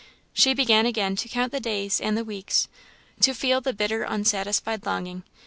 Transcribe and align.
She 0.33 0.55
began 0.55 0.87
again 0.87 1.15
to 1.17 1.29
count 1.29 1.51
the 1.51 1.59
days 1.59 2.01
and 2.01 2.17
the 2.17 2.23
weeks; 2.23 2.67
to 3.19 3.35
feel 3.35 3.61
the 3.61 3.71
bitter 3.71 4.01
unsatisfied 4.03 4.83
longing. 4.83 5.21